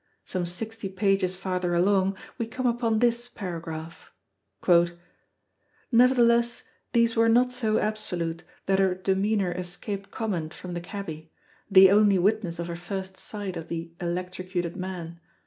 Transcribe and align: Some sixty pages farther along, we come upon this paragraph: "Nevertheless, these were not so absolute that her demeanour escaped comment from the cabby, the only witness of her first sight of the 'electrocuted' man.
Some 0.25 0.47
sixty 0.47 0.89
pages 0.89 1.35
farther 1.35 1.75
along, 1.75 2.17
we 2.39 2.47
come 2.47 2.65
upon 2.65 2.97
this 2.97 3.27
paragraph: 3.27 4.11
"Nevertheless, 5.91 6.63
these 6.91 7.15
were 7.15 7.29
not 7.29 7.51
so 7.51 7.77
absolute 7.77 8.43
that 8.65 8.79
her 8.79 8.95
demeanour 8.95 9.51
escaped 9.51 10.09
comment 10.09 10.55
from 10.55 10.73
the 10.73 10.81
cabby, 10.81 11.31
the 11.69 11.91
only 11.91 12.17
witness 12.17 12.57
of 12.57 12.65
her 12.65 12.75
first 12.75 13.15
sight 13.15 13.55
of 13.55 13.67
the 13.67 13.91
'electrocuted' 13.99 14.75
man. 14.75 15.19